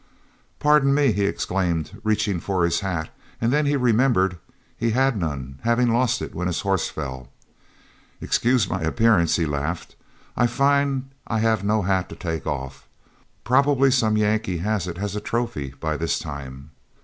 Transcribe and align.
"Pardon 0.57 0.95
me," 0.95 1.11
he 1.11 1.25
exclaimed, 1.27 2.01
reaching 2.03 2.39
for 2.39 2.65
his 2.65 2.79
hat, 2.79 3.11
and 3.39 3.53
then 3.53 3.67
he 3.67 3.75
remembered 3.75 4.39
he 4.75 4.89
had 4.97 5.15
none, 5.15 5.59
having 5.61 5.93
lost 5.93 6.23
it 6.23 6.33
when 6.33 6.47
his 6.47 6.61
horse 6.61 6.89
fell. 6.89 7.29
"Excuse 8.19 8.67
my 8.67 8.81
appearance," 8.81 9.35
he 9.35 9.45
laughed. 9.45 9.95
"I 10.35 10.47
find 10.47 11.11
I 11.27 11.37
have 11.37 11.63
no 11.63 11.83
hat 11.83 12.09
to 12.09 12.15
take 12.15 12.47
off. 12.47 12.87
Probably 13.43 13.91
some 13.91 14.17
Yankee 14.17 14.57
has 14.57 14.87
it 14.87 14.97
as 14.97 15.15
a 15.15 15.21
trophy 15.21 15.75
by 15.79 15.97
this 15.97 16.17
time. 16.17 16.71